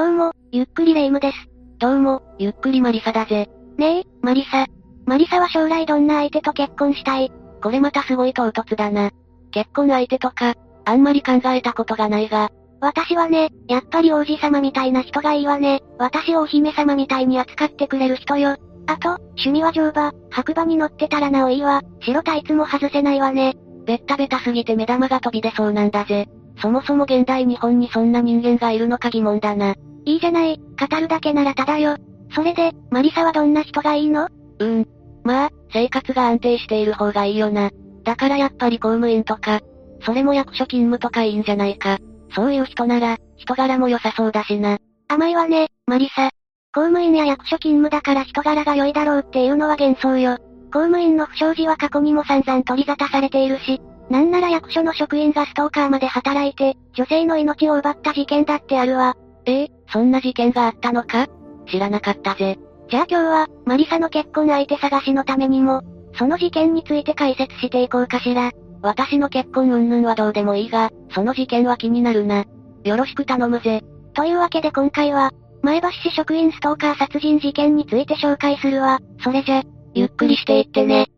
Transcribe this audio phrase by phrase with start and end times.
[0.00, 1.36] どうも、ゆっくりレ夢ムです。
[1.78, 3.50] どうも、ゆっくりマリサだぜ。
[3.76, 4.64] ねえ、マリサ。
[5.04, 7.30] マリサは将来どんな相手と結婚したい？
[7.62, 9.10] これまたすごい唐突だな。
[9.50, 10.54] 結婚相手とか、
[10.86, 12.50] あんまり考えたことがないが。
[12.80, 15.82] 私はね、やっぱり王子様みたいな人がいいわね。
[15.98, 18.56] 私をお姫様みたいに扱ってくれる人よ。
[18.86, 21.82] あと、趣味は乗馬、白馬に乗ってたらなおいいわ。
[22.00, 23.54] 白タイツも外せないわね。
[23.84, 26.26] ベッタベタすぎて目玉が飛び出そうなんだぜ。
[26.60, 29.74] そもそも現代日本にそんな人間がいるのか疑問だな。
[30.04, 31.96] いいじゃない、語るだけならただよ。
[32.34, 34.24] それで、マリサはどんな人がいいの？
[34.24, 34.88] うーん。
[35.24, 37.70] まあ、生活が安定している方がいいよな。
[38.04, 39.60] だからやっぱり公務員とか、
[40.02, 41.98] それも役所勤務とかいいんじゃないか。
[42.34, 44.78] そういう人なら、人柄も良さそうだしな。
[45.08, 46.30] 甘いわね、マリサ。
[46.72, 50.38] 公務員や役所勤務だから人柄が良いだろうっていうのは幻想よ。
[50.72, 53.80] 公務員の不祥事は過去にも散々取り沙汰されているし、
[54.10, 59.16] なんなら役所の職員がストーカーまで働いて、女性の命を奪った事件だってあるわ。
[59.46, 61.28] ええそんな事件があったのか？
[61.68, 62.58] 知らなかったぜ。
[62.90, 65.82] じゃあ今日は、マリサの結婚相手探しのためにも、
[66.18, 68.50] その事件について解説していこうかしら。
[68.82, 72.44] 私の結婚云々はどうでもいいが、その事件は気になるな。
[72.82, 73.84] よろしく頼むぜ。
[74.14, 75.30] というわけで今回は、
[75.62, 78.98] 前橋市職員ストーカー殺人事件について紹介するわ。
[79.22, 79.62] それじゃ、
[79.94, 81.09] ゆっくりしていってね。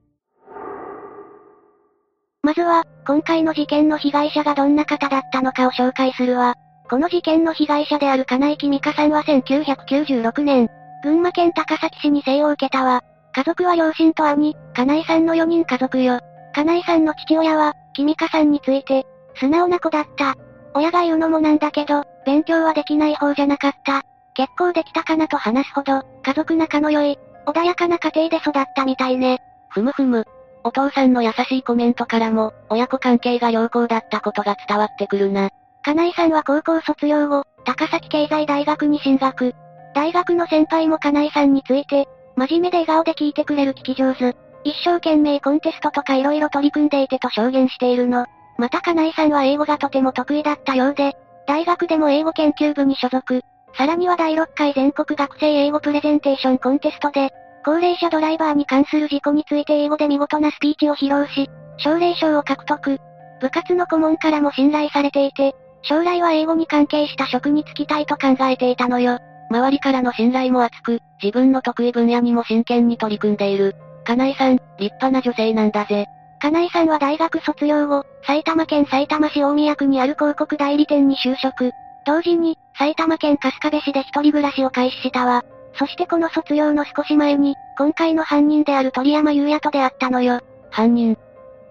[2.53, 6.55] まずは、今回の事件の被害者がどんな方だったのかを紹介するわ。
[6.91, 10.69] この事件の被害者である金井木美香さんは1996年、
[11.03, 13.01] 群馬県高崎市に生を受けたわ。
[13.35, 16.21] 家族は両親と兄、金井さんの4人家族よ。
[16.55, 19.07] 金井さんの父親は、木美香さんについて、
[19.37, 20.35] 素直な子だった。
[20.75, 24.03] 親が言うのもなんだけど、勉強はできない方じゃなかった。
[24.35, 29.39] 結構できたかなと話すほど、家族仲の良い、穏やかな家庭で育ったみたいね。
[29.71, 30.27] ふむふむ。
[30.65, 35.51] お父さんの優しいコメントからも、親子関係が良好だったことが伝わってくるな。
[35.83, 39.55] 金井さんは高校卒業後、高崎経済大学に進学。
[39.95, 44.37] 大学の先輩も金井さんについて、真面目で笑顔で聞いてくれる聞き上手。
[44.65, 48.27] 一生懸命コンテストとか色々取り組んでいてと証言しているの。
[48.59, 51.15] また金井さんは英語がとても得意だったようで、
[51.47, 53.43] 大学でも英語研究部に所属。
[53.77, 57.31] さらには第6回全国学生英語プレゼンテーションコンテストで、
[57.65, 62.99] 高齢者ドライバーに関する事故について英語で見事なスピーチを披露し、奨励賞を獲得。
[63.41, 69.19] 部活の顧問からも信頼されていて、将来は英語に関係した職に就きたいと考えていたのよ。
[69.51, 73.75] 周りからの信頼も厚く、自分の得意分野にも真剣に取り組んでいる。
[74.05, 76.07] 金井さん、立派な女性なんだぜ。
[76.41, 81.71] 金井さんは大学卒業後、埼玉県埼玉市大宮区にある広告代理店に就職。
[82.05, 85.45] 同時に、埼玉県春日部市で一人暮らしを開始したわ。
[85.75, 90.41] そしてこの卒業の少し前に、今回の犯人である鳥山優也と出会ったのよ。
[90.71, 91.19] 犯人っ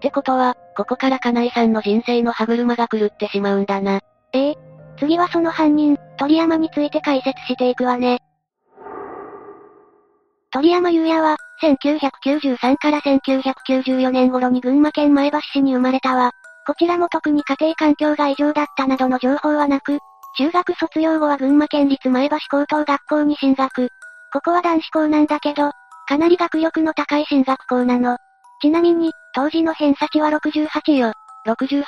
[0.00, 4.00] てことは、ここから金井さんの人生の歯車が狂ってしまうんだな。
[4.32, 4.56] ええ。
[4.98, 8.18] 次はその犯人、鳥山について解説していくわね。
[10.50, 16.32] 鳥山優也は、1993から1994年頃に群馬県前橋市に生まれたわ。
[16.66, 19.98] こちらも特に家庭環境が異常だったなどの情報はなく、
[20.36, 23.88] 中学卒業後は群馬県立前橋高等学校に進学。
[24.32, 25.72] ここは男子校なんだけど、
[26.08, 28.16] かなり学力の高い進学校なの。
[28.62, 31.12] ちなみに、当時の偏差値は68よ。
[31.46, 31.84] 68、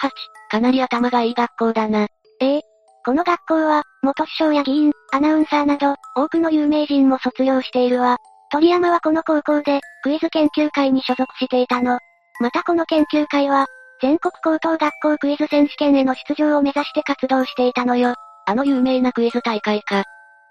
[0.50, 2.06] かなり頭がいい学校だな。
[2.41, 2.60] ええ。
[3.06, 8.19] この学校は、元首相や議員、アナウンサーなど、多くの有名人も卒業しているわ。
[8.50, 11.99] 鳥山はこの高校で、クイズ研究会に所属していたの。
[12.41, 13.66] またこの研究会は、
[14.03, 18.15] 全国高等学校クイズ選手権への出場を目指して活動していたのよ。
[18.47, 20.00] あの有名なクイズ大会か。
[20.00, 20.05] っ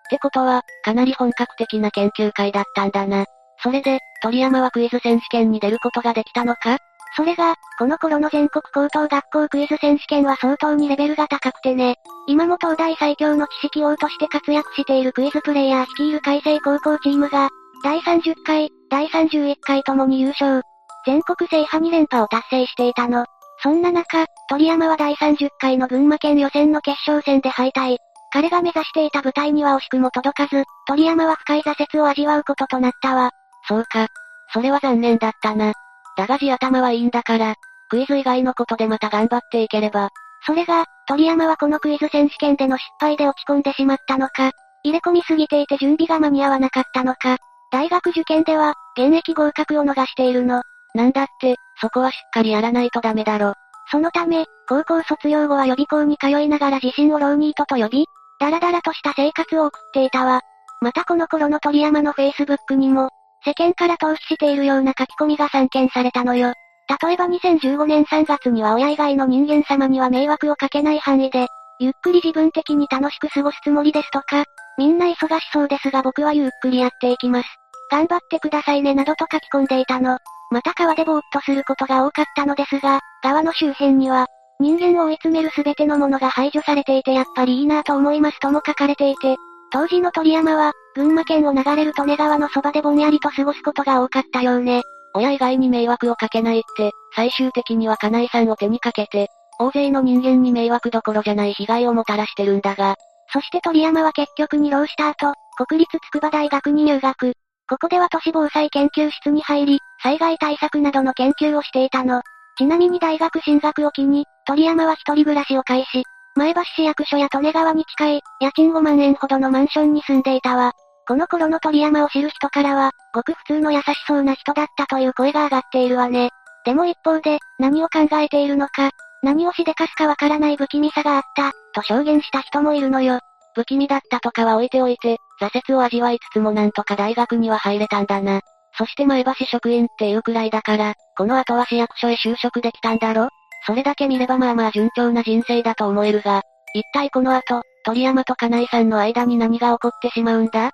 [0.10, 3.26] てことは、かなり本格的な研究会だったんだな。
[3.62, 6.78] それで、鳥山はクイズ選手権に出ることができたのか？
[7.16, 11.96] それが、この頃の全国高等学校クイズ選手権は相当にレベルが高くてね。
[12.28, 17.50] 今も東大最強の知識王として活躍しているクイズプレイヤー率いる海星高校チームが、
[17.84, 20.64] 第30回、第31回ともに優勝。
[21.06, 23.26] 全国制覇2連覇を達成していたの。
[23.64, 27.96] そんな中、鳥山は第30回の群馬県予選の決勝戦で敗退。
[28.34, 33.32] 彼が目指していた舞台には惜しくも届かず、鳥山は深い挫折を味わうこととなったわ。
[33.66, 34.08] そうか。
[34.52, 35.72] それは残念だったな。
[36.18, 37.56] だが地頭はいいんだから、
[37.90, 40.10] クイズ以外のことでまた頑張っていければ。
[40.46, 44.52] それが、鳥山はこのクイズ選手権での失敗で落ち込んでしまったのか、
[44.84, 47.38] 入れ込みすぎていて準備が間に合わなかったのか、
[47.72, 50.64] 大学受験では、現役合格を逃しているの。
[50.94, 53.54] なんだって、そこはしっかりやらないとダメだろ。
[53.92, 58.06] そのため、高校卒業後は予備校に通いながら自身をローニートと呼び、
[58.40, 60.42] ダラダラとした生活を送っていたわ。
[60.82, 63.10] またこの頃の鳥山のフェイスブックにも、
[63.46, 66.54] 世間から投資しているような書き込みが散見されたのよ。
[67.02, 71.48] 例えば2015年3月には親以外の人間様には迷惑をかけない範囲で、
[71.80, 74.46] ゆっくり自分的に楽しく過ごすつもりですとか、
[74.78, 77.50] みんな忙しそうですが僕はゆっくりやっていきます。
[77.90, 80.18] 頑張ってくださいねなどと書き込んでいたの。
[80.54, 84.28] また川でぼーっとすることが多かったのですが、川の周辺には、
[84.60, 89.36] 人間を追い詰めるすべてのものが排除されていてやっぱりいいなぁと思いますとも書かれていて、
[89.72, 94.84] 当時の鳥山は、群馬県を流れる利根川のそばでぼんやりと過ごすことが多かったようね。
[95.16, 99.30] 親以外に迷惑をかけないって、最終的には金井さんを手にかけて、
[99.60, 102.96] 大勢の人間に迷惑どころじゃない被害をもたらしてるんだが。
[103.32, 105.34] そして鳥山は結局に浪した後、
[105.66, 107.34] 国立筑波大学に入学。
[107.74, 112.22] ここでは都市防災研究室に入り、災害対策などの研究をしていたの。
[112.56, 116.04] ちなみに大学進学を機に、鳥山は一人暮らしを開始。
[116.36, 120.74] 前橋市役所や利根川に近い、家賃5万円ほどのマンションに住んでいたわ。
[121.08, 126.30] この頃の鳥山を知る人からは、ごく普通の優しそうな人だったという声が上がっているわね。
[126.66, 128.92] でも一方で、何を考えているのか、
[129.24, 133.20] 何をしでかすかわからない不気味さがあった、と証言した人もいるのよ。
[133.56, 138.42] 不気味だったとかは置いておいて、挫折を味わいつつもなんとか大学には入れたんだな。
[138.78, 143.30] そして前橋職員っていうくらいだから、この後は市役所へ就職できたんだろ？
[143.66, 146.42] それだけ見ればまあまあ順調な人生だと思えるが、
[146.74, 150.72] 一体この後、鳥山と金井さんの間に何が起こってしまうんだ？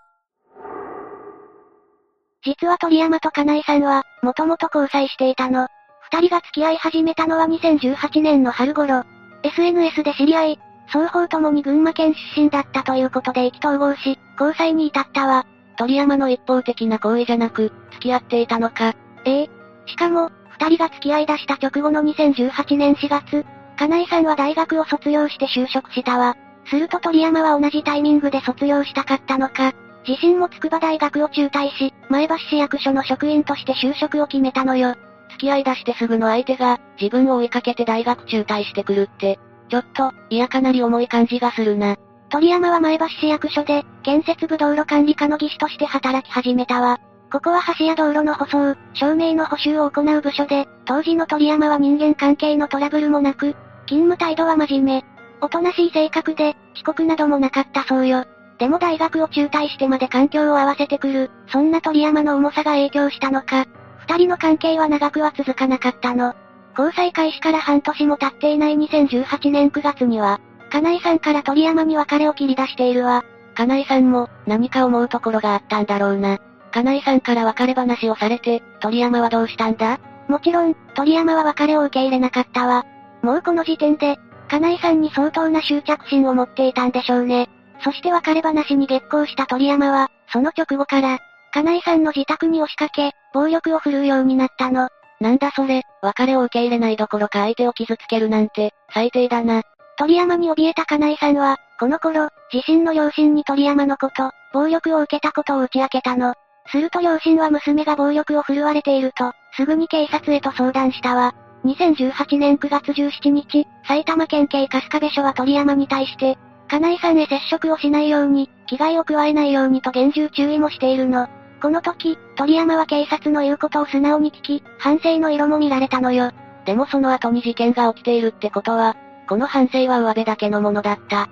[2.46, 5.68] 実は鳥山と金井さんは、もともと交際していたの。
[6.12, 9.04] 二人が付き合い始めたのは2018年の春頃。
[9.44, 10.60] SNS で知り合い、
[10.92, 15.46] 双方ともに群馬県出身だったということで意気投合し、交際に至ったわ。
[15.78, 18.94] 鳥山の一方的な行為じゃなく、付き合っていたのか。
[19.26, 19.50] ええ。
[19.86, 23.46] しかも、二人が付き合い出した直後の2018年4月、
[23.78, 26.36] 金井さんは大学を卒業して就職したわ。
[26.66, 29.74] すると鳥山は同じタイミングで卒業したかったのか、
[30.08, 34.96] 自身も筑波大学を中退し、前橋市役所の職員として就職を決めたのよ。
[35.30, 39.40] 付き合い出してすぐの相手が、自分を追いかけて大学中退してくるって、
[39.70, 41.96] ちょっと、嫌かなり重い感じがするな。
[42.30, 47.00] 鳥山は前橋市役所で、建設部道路管理課の技師として働き始めたわ。
[47.32, 53.56] ここは橋や道路の舗装、照明の補修を行う部署で、当時の鳥山は人間関係のトラブルもなく、
[53.86, 55.06] 勤務態度は真面目。
[55.42, 58.26] おとなしい性格で、遅刻などもなかったそうよ。
[58.58, 63.66] でも大学を中退してまで環境を合わせてくる、そんな鳥山の重さが影響したのか、
[64.00, 66.34] 二人の関係は長くは続かなかったの。
[66.80, 70.40] 交際開始から半年も経っていない2018年9月には、
[70.72, 73.26] 金井さんから鳥山に別れを切り出しているわ。
[73.54, 76.38] 金井さんも、何か思うところがあったんだろうな。
[76.72, 80.00] 金井さんから別れ話をされて、鳥山はどうしたんだ？
[80.30, 82.86] もちろん、鳥山は別れを受け入れなかったわ。
[83.24, 84.18] もうこの時点で、
[84.48, 87.50] 金井さんに相当な執着心を持っていたんでしょうね。
[87.84, 91.20] そして別れ話に激高した鳥山は、その直後から、
[91.52, 94.88] 金井さんの自宅に押しかけ、暴力を振るうようになったの。
[95.20, 99.64] なんだそれ、別れを受け入れないどころか相手を傷つけるなんて、最低だな。
[99.98, 106.34] 鳥山に怯えた金井さんは、この頃、自身の両親に鳥山のこと、暴力を受けたことを打ち明けたの。
[106.72, 111.34] すると両親は娘が暴力を振るわれていると、すぐに警察へと相談したわ。
[111.66, 116.38] 2018年9月17日、埼玉県警春日部署は鳥山に対して、
[116.70, 121.28] 金井さんへ接触をしないように、危害を加えないようにと厳重注意もしているの。
[121.62, 126.32] この時、鳥山は警察の言うことを素直に聞き、反省の色も見られたのよ。
[126.66, 128.96] でもその後に事件が起きているってことは、
[129.28, 131.24] この反省は上辺だけのものだった。
[131.24, 131.28] っ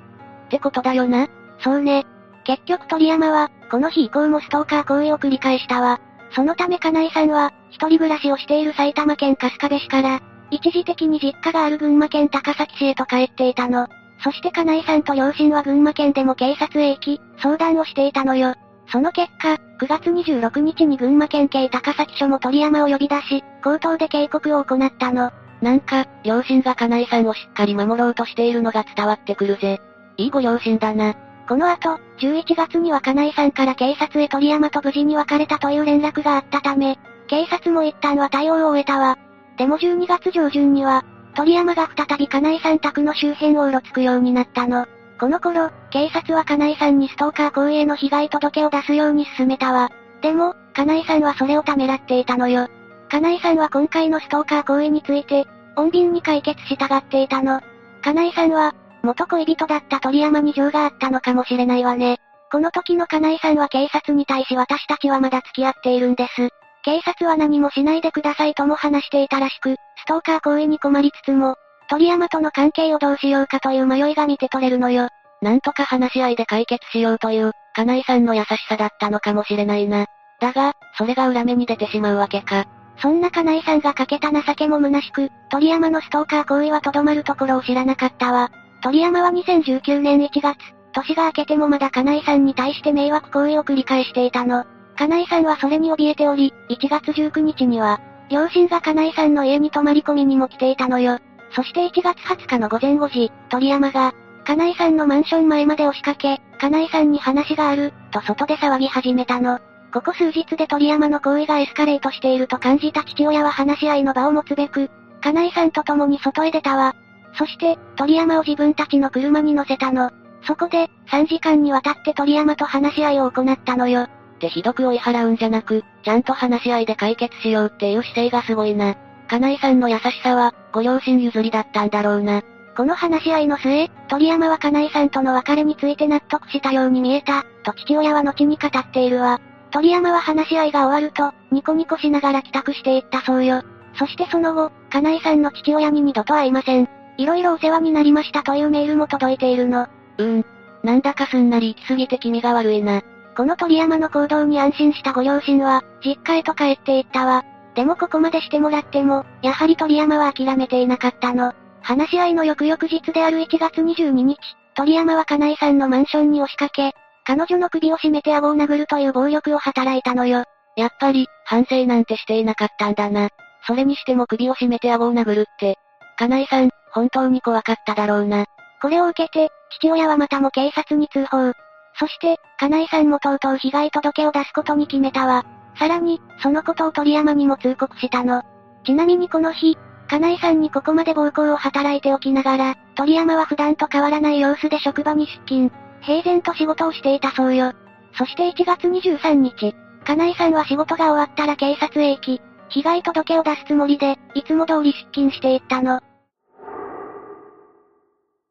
[0.50, 1.28] てことだよな
[1.60, 2.06] そうね。
[2.44, 6.00] 結局鳥山は、この日以降もストーカー行為を繰り返したわ。
[6.32, 10.22] そのため金井さんは、一人暮らしをしている埼玉県春日部市から、
[10.52, 13.88] 一時的に実家がある群馬県高崎市へと帰っていたの。
[14.24, 18.56] そして金井さんと両親は群馬県でも警察へ行き、相談をしていたのよ。
[18.92, 25.32] その結果、9月26日に群馬県警高崎署も鳥山を呼び出し、口頭で警告を行ったの。
[25.62, 29.82] なんか、両親が金井さんをしっかり守ろうとしているのが伝わってくるぜ。
[30.18, 31.16] いいご両親だな。
[31.48, 39.18] この後、11月には金井さんから警察へ鳥山と無事に別れたという連絡があったため、警察も一旦は対応を終えたわ。
[39.58, 41.04] でも12月上旬には、
[41.36, 44.88] 鳥山が再び金井さん宅の周辺をうろつくようになったの。
[45.20, 49.90] この頃、警察は金井さんにストーカー行為への被害届を出すように進めたわ。
[50.22, 52.68] でも、金井さんはそれをためらっていたのよ。
[53.10, 57.62] 金井さんは今回のストーカー行為について、穏便に解決したがっていたの。
[58.02, 62.20] 金井さんは、元恋人だった鳥山に情があったのかもしれないわね。
[62.52, 66.50] この時の金井さんは警察に対し私たちはまだ付き合っているんです。
[66.84, 71.58] 警察は何もしないでくださいとも話していたらしく、ストーカー行為に困りつつも、
[71.90, 75.10] 鳥山との関係をどうしようかという迷いが見て取れるのよ。
[75.42, 80.08] なんとか話し合いで解決しようという、金井さんの優しさだったのかもしれないな。
[80.40, 82.66] だが、それが裏目に出てしまうわけか。
[83.00, 88.50] そんな金井さんがかけた情けも虚しく、鳥山のストーカー行為はとどまるところを知らなかったわ。
[88.82, 90.58] 鳥山は2019年1月、
[90.94, 94.66] 年が明けてもまだ金井さんに対して迷惑行為を繰り返していたの。
[94.98, 101.20] 金井さんはそれに怯えており、1月19日には、両親が金井さんの家に泊まり込みにも来ていたのよ。
[101.52, 104.14] そして1月20日の午前5時、鳥山が、
[104.46, 109.60] 金井さんのマンション前まで押しかけ、金井さんに話がある、と外で騒ぎ始めたの。
[109.94, 114.90] ここ数日で鳥山の行為がエスカレートしていると感じた父親は話し合いの場を持つべく、
[115.22, 116.94] 金井さんと共に外へ出たわ。
[117.38, 120.12] そして、鳥山を自分たちの車に乗せたの。
[120.44, 124.04] そこで、3時間にわたって鳥山と話し合いを行ったのよ。
[124.04, 128.96] ってひどく追い払うんじゃなく、ちゃんと話し合いで解決しようっていう姿勢がすごいな。
[129.28, 132.42] 金井さんの優しさは、ご両親譲りだったんだろうな。
[132.76, 139.40] この話し合いの末、鳥山は金井さんとの別れについて納得したように見えた、と父親は後に語っているわ。
[139.72, 143.64] 鳥山は話し合いが終わると、ニコニコしながら帰宅していったそうよ。
[143.98, 146.88] そしてその後、金井さんの父親に二度と会いません。
[147.18, 149.88] 色々お世話になりましたというメールも届いているの。
[150.18, 150.46] うーん。
[150.84, 153.02] なんだかすんなり行き過ぎて気味が悪いな。
[153.36, 157.44] この鳥山の行動に安心したご両親は、実家へと帰っていったわ。
[157.78, 161.54] でもここまでしてもらっても、やはり鳥山は諦めていなかったの。
[161.84, 164.40] 話し合いの翌々日である1月22日、
[164.74, 170.44] 鳥山は金井さんのマンションに押しかけ、彼女の首を絞めて顎を殴るという暴力を働いたのよ。
[170.76, 173.30] やっぱり、反省なんてしていなかったんだな。
[173.68, 175.78] それにしても首を絞めて顎を殴るって。
[176.18, 178.46] 金井さん、本当に怖かっただろうな。
[178.82, 181.52] これを受けて、父親はまたも警察に通報。
[182.00, 185.46] そして、金井さんもとうとう被害届を出すことに決めたわ。
[185.78, 188.44] さらに、そのことを鳥山にも通告したの。
[188.86, 195.72] ちなみにこの日、金井さんにここまで暴行を働いておきながら、鳥山は普段と変わらない様子で職場に出勤。
[196.02, 197.74] 平然と仕事をしていたそうよ。
[198.18, 206.00] そして1月23日、金井さんは仕事が終わったら警察へ行き、被害届を出すつもりで、いつも通り出勤していったの。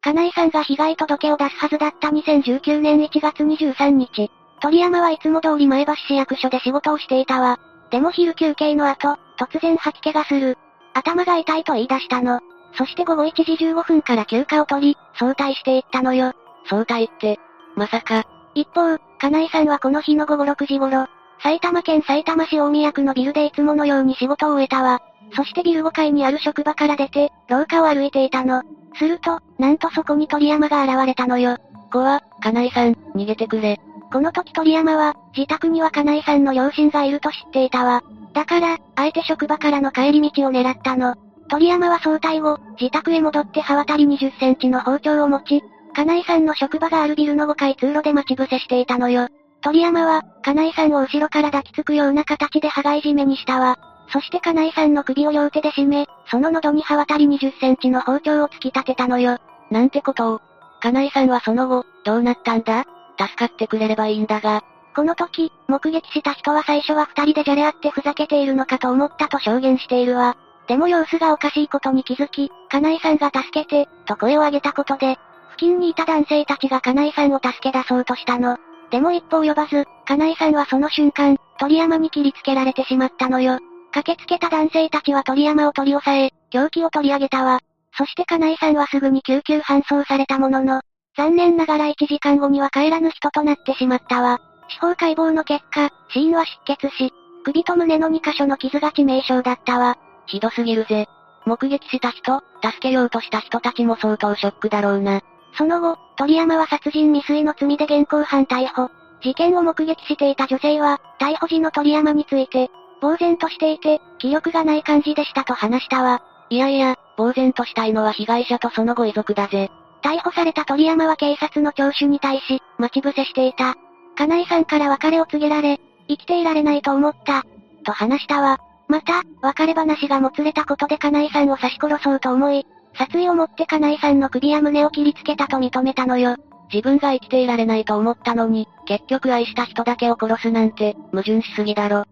[0.03, 7.59] 金井さんが被害届を出すはずだった2019年1月23日、鳥山はいつも通り前橋市役所で仕事をしていたわ。
[7.91, 10.59] でも昼休憩の後、突然吐き気がする。
[10.95, 12.41] 頭が痛いと言い出したの。
[12.75, 16.33] そして午後1時15分から休暇を取り、早退していったのよ。
[16.69, 17.39] 早退って、
[17.75, 18.25] まさか。
[18.55, 21.07] 一方、金井さんはこの日の午後6時頃、
[21.43, 25.01] 埼玉県埼玉市大宮区のビルでいつものように仕事を終えたわ。
[25.35, 28.63] そしてビル5階にある職場から出て、廊下を歩いていたの。
[28.95, 31.59] すると、なんとそこに鳥山が現れたのよ。
[31.93, 33.81] 怖、金井さん、逃げてくれ。
[34.13, 38.03] この時鳥山は、自宅には金井さんの両親がいると知っていたわ。
[38.33, 41.15] だから、あえて職場からの帰り道を狙ったの。
[41.49, 45.63] 鳥山は早退後、自宅へ戻って刃渡り20センチの包丁を持ち、
[45.95, 49.29] 金井さんの職場があるビルの5階通路で待ち伏せしていたのよ。
[49.63, 53.79] 鳥山は、金井さんを後ろから抱きつくような形で羽交い締めにしたわ。
[54.13, 59.39] そして金井さんの首を両手で締め、その喉に刃渡り20センチの包丁を突き立てたのよ。
[59.71, 60.41] なんてことを。
[60.81, 62.85] 金井さんはその後、どうなったんだ？
[63.19, 64.63] 助かってくれればいいんだが。
[64.95, 70.37] この時、目撃した人は最初は二人でじゃれ合ってふざけているのかと思ったと証言しているわ。
[70.69, 75.19] でも様子がおかしいことに気づき、金井さんが助けて、と声を上げたことで、
[75.51, 78.59] 付近にいた男性たちが金井さんを助け出そうとしたの。
[78.91, 83.59] でも一歩及ばず、金井さんはその瞬間、鳥山に切りつけられてしまったのよ。
[83.93, 87.61] 駆けつけた男性たちは鳥山を取り押さえ、凶器を取り上げたわ。
[87.97, 90.83] そして金井さんはすぐに救急搬送されたものの、
[91.17, 94.41] 残念ながら1時間後には帰らぬ人となってしまったわ。
[94.69, 97.13] 司法解剖の結果、死因は失血死。
[97.45, 99.97] 首と胸の2箇所の傷が致命傷だったわ。
[100.27, 101.09] ひどすぎるぜ。
[101.47, 105.23] 目撃した人、助けようとした人たちも相当ショックだろうな。
[105.57, 108.91] その後、鳥山は殺人未遂の罪で現行犯逮捕。
[109.23, 112.71] 事件を目撃していた女性は、逮捕時の鳥山について、
[113.01, 116.23] 呆然としていて、気力がない感じでしたと話したわ。
[116.51, 119.71] いやいや、呆然としたいのは被害者とそのご遺族だぜ。
[120.03, 123.75] 逮捕された鳥山は警察の聴取に対し、待ち伏せしていた。
[124.17, 127.45] 金井さんから別れを告げられ、生きていられないと思った。
[127.85, 128.59] と話したわ。
[128.89, 136.37] また、別れ話がもつれたことで金井さんを刺し殺そうと思い、殺意を持って金井さんの首や胸を切りつけたと認めたのよ。
[136.73, 142.05] 自分が生きていられないと思ったのに、結局愛した人だけを殺すなんて、矛盾しすぎだろ。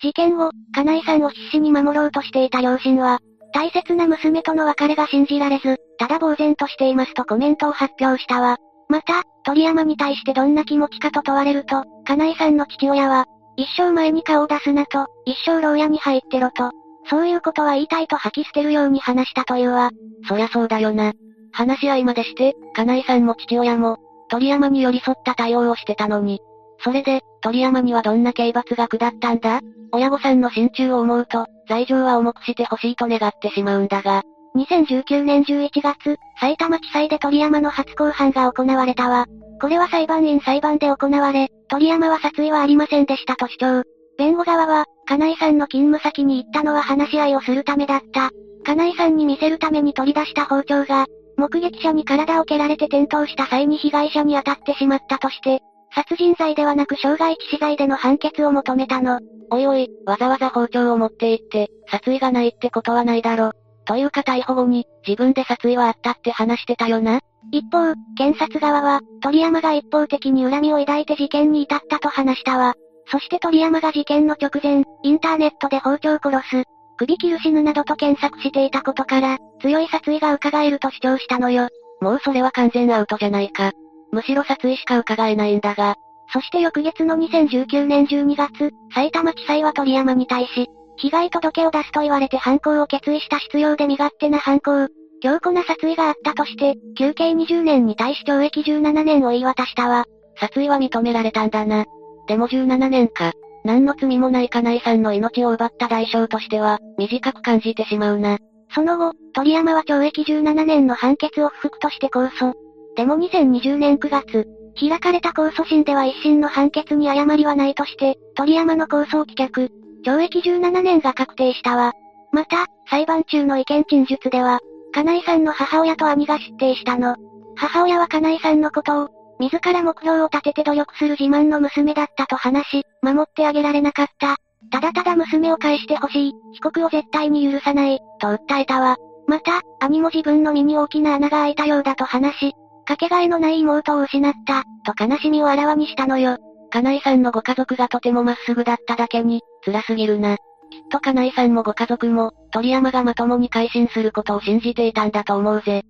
[0.00, 3.20] 事件後、金井さんを必死に守ろうとしていた両親は、
[3.52, 8.58] 大切な娘との別れが信じられず、ただ呆然としていますとコメントを発表したわ。
[8.88, 13.26] また、鳥山に対してどんな気持ちかと問われると、金井さんの父親は、
[13.56, 16.70] 一生前に顔を出すなと、一生牢屋に入ってろと、
[17.10, 19.90] そういうことは言いたいと吐き捨てるように話したというわ。
[20.28, 21.12] そりゃそうだよな。
[21.52, 23.96] 話し合いまでして、金井さんも父親も、
[24.28, 26.40] 鳥山に寄り添った対応をしてたのに。
[26.84, 29.60] それで、鳥山にはどんな刑罰が下ったんだ？
[29.90, 34.22] 親御さんの心中を思うと、罪状は重くしてほしいと願ってしまうんだが。
[34.56, 39.26] 2019年11月、埼玉地裁で鳥山の初公判が行われたわ。
[39.60, 43.82] これは裁判員裁判で行われ、鳥山は殺意はありませんでしたと主張。
[44.16, 48.30] 弁護側は、金井さんの勤務先に行ったのは話し合いをするためだった。
[48.64, 51.06] 金井さんに見せるために取り出した包丁が、
[51.36, 55.60] 目撃者に体を蹴られて転倒した際に被害者に当たってしまったとして、
[55.92, 59.20] 殺人罪ではなく傷害致死罪での判決を求めたの。
[59.50, 63.52] おいおい、わざわざ包丁を持って行って、殺意がないってことはないだろ。
[63.86, 67.20] というか逮捕後に、自分で殺意はあったって話してたよな。
[67.50, 72.74] 一方、検察側は、鳥山が一方的に恨みを抱いて事件に至ったと話したわ。
[73.10, 76.64] そして鳥山が事件の直前、インターネットで包丁殺す、
[76.98, 81.68] 首切る死ぬなどと検索していたことから、強い殺意が伺えると主張したのよ。
[82.00, 83.72] もうそれは完全アウトじゃないか。
[84.12, 85.96] むしろ殺意しか伺えないんだが。
[86.32, 94.88] そして翌月の2019年12月、埼玉地裁は鳥山に対し、被害届を出すと言われて犯行を決意した必要で身勝手な犯行、
[95.20, 100.04] 強固な殺意があったとして、休刑20年に対し懲役17年を言い渡したわ。
[100.36, 101.86] 殺意は認められたんだな。
[102.26, 103.32] でも17年か。
[103.64, 108.38] 何の罪もない金井さんの命を奪った代償としては、短く感じてしまうな。
[108.74, 112.54] その後、鳥山は懲役17年の判決を不服として控訴。
[112.98, 119.70] でも2020年9月、開かれた控訴審では一審の判決に誤りはないとして、鳥山の控訴を棄却。
[120.04, 121.92] 懲役17年が確定したわ。
[122.32, 124.58] また、裁判中の意見陳述では、
[124.92, 127.14] 金井さんの母親と兄が出廷したの。
[127.54, 134.38] 母親は金井さんのことを、自ら目標を立てて努力する自慢の娘だったと話し、守ってあげられなかった。
[134.72, 138.96] ただただ娘を返してほしい、被告を絶対に許さない、と訴えたわ。
[139.28, 142.54] また、兄も自分の身に大きな穴が開いたようだと話し、
[142.88, 146.38] かけがえのない妹を失った、と悲しみをあらわにしたのよ。
[146.70, 150.36] 金井さんのご家族がとてもまっすぐだっただけに、辛すぎるな。
[150.36, 150.42] きっ
[150.90, 155.82] と金井さんもご家族も、鳥山がまともに改心することを信じていたんだと思うぜ。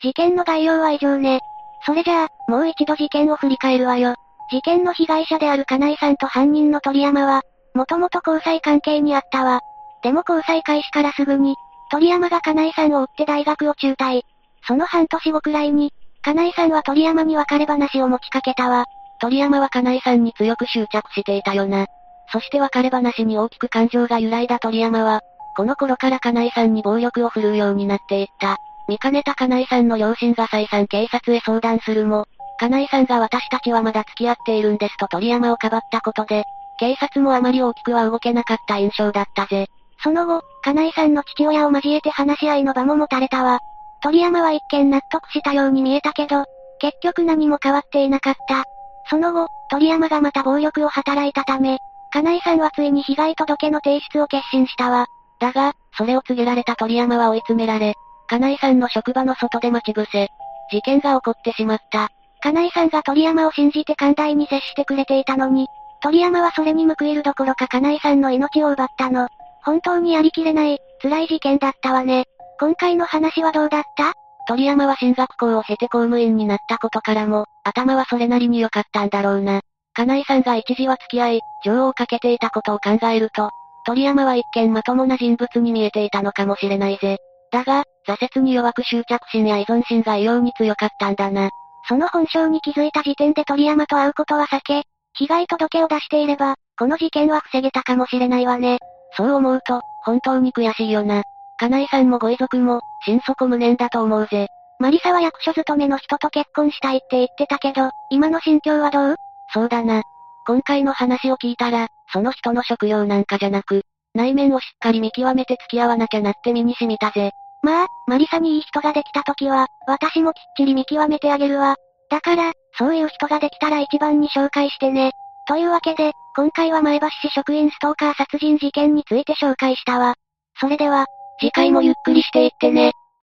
[0.00, 1.40] 事件の概要は以上ね。
[1.84, 4.14] それじゃあ、もう一度事件を振り返るわよ。
[4.52, 7.42] 事件の被害者である金井さんと犯人の鳥山は、
[7.74, 9.58] もともと交際関係にあったわ。
[10.04, 11.56] でも交際開始からすぐに、
[11.90, 14.22] 鳥山が金井さんを追って大学を中退。
[14.70, 18.84] その半年後くらいに、金井さんは鳥山に別れ話を持ちかけたわ。
[19.20, 21.86] 鳥山は金井さんに強く執着していたよな。
[22.30, 25.22] そして別れ話に大きく感情が揺らいだ鳥山は、
[25.56, 28.58] この頃から金井さんに暴力を振るうようになっていった。
[28.86, 32.26] 見かねた金井さんの両親が再三警察へ相談するも、
[32.60, 36.44] 金井さんが私たちはまだ付き合っているんですと鳥山をかばったことで、
[36.78, 39.66] 警察もあまり大きくは動けなかった印象だったぜ。
[40.00, 43.58] その後、金井さんの父親を交えて話し合いの場も持たれたわ。
[44.02, 46.44] 鳥山は一見納得したように見えたけど、
[46.80, 48.64] 結局何も変わっていなかった。
[49.08, 51.78] その後、鳥山がまた暴力を働いたため、
[52.12, 55.06] 金井さんはついに被害届の提出を決心したわ。
[55.38, 57.94] だが、それを告げられた鳥山は追い詰められ、
[58.28, 60.28] 金井さんの職場の外で待ち伏せ。
[60.70, 62.08] 事件が起こってしまった。
[62.42, 65.66] 金井さんが鳥山を信じて寛大に接してくれていたのに、
[66.02, 69.28] 鳥山はそれに報いるどころか金井さんの命を奪ったの。
[69.62, 72.24] 本当にやりきれない、辛い事件だったわね。
[72.60, 74.12] 今回の話はどうだった？
[74.46, 79.62] 鳥山は進学校を経て公務員になったことからも、頭はそれなりに良かったんだろうな。
[79.94, 83.48] 金井さんが一時は付き合い、情をかけていたことを考えると、
[83.86, 87.16] 鳥山は一見まともな人物に見えていたのかもしれないぜ。
[87.50, 91.48] だが、挫折に弱く執着心や依存心が異様に強かったんだな。
[91.88, 94.82] その本性に気づいた時点で鳥山と会うことは避け、
[95.14, 98.80] 被害届を出していれば、この事件は防げたかもしれないわね。
[99.16, 101.22] そう思うと、本当に悔しいよな。
[101.60, 104.46] 金井さんもご遺族も、心底無念だと思うぜ。
[104.78, 109.16] マリサは役所勤めの人と結婚したいって言ってたけど、今の心境はどう？
[109.52, 110.02] そうだな。
[110.46, 113.82] 今回の話を聞いたら、その人の職業なんかじゃなく、
[114.14, 117.32] 内面をしっかり見極めて付き合わなきゃなって身に染みたぜ。
[117.62, 121.76] まあ、マリサにいい人ができた時は、私もきっちり見極めてあげるわ。
[122.08, 125.12] だから、そういう人ができたら一番に紹介してね。
[125.46, 130.14] というわけで、今回は前橋市職員ストーカー殺人事件について紹介したわ。
[130.58, 131.04] それでは、
[131.40, 132.92] 次回もゆっくりしていってね。